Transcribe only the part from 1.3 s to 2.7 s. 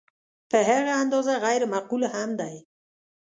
غیر معقول هم دی.